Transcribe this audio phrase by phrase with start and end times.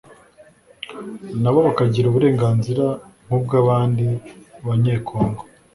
[1.41, 2.85] nabo bakagira uburenganzira
[3.25, 4.05] nk'ubw'abandi
[4.65, 5.41] Banye-Congo